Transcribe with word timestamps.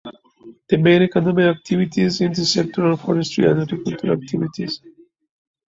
The 0.69 0.77
main 0.79 1.03
economic 1.03 1.55
activities 1.57 2.21
in 2.21 2.33
the 2.33 2.43
sector 2.43 2.87
are 2.87 2.97
forestry 2.97 3.45
and 3.45 3.61
agricultural 3.61 4.17
activities. 4.19 4.81